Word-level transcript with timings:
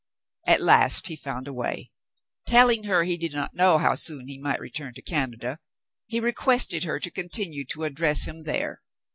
At 0.47 0.63
last 0.63 1.05
he 1.09 1.15
found 1.15 1.47
a 1.47 1.53
way. 1.53 1.91
Telling 2.47 2.85
her 2.85 3.03
he 3.03 3.17
did 3.17 3.33
not 3.33 3.53
know 3.53 3.77
how 3.77 3.93
soon 3.93 4.27
he 4.27 4.39
might 4.39 4.59
return 4.59 4.95
to 4.95 5.01
Canada, 5.03 5.59
he 6.07 6.19
requested 6.19 6.85
her 6.85 6.99
to 6.99 7.11
continue 7.11 7.65
to 7.65 7.83
address 7.83 8.23
him 8.23 8.41
there. 8.41 8.81